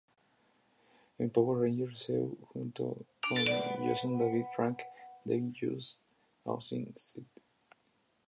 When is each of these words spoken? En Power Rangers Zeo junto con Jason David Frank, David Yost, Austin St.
En 1.19 1.29
Power 1.29 1.57
Rangers 1.63 2.07
Zeo 2.07 2.31
junto 2.53 2.97
con 3.29 3.37
Jason 3.85 4.17
David 4.17 4.45
Frank, 4.55 4.79
David 5.25 5.53
Yost, 5.61 6.01
Austin 6.43 6.91
St. 6.97 7.23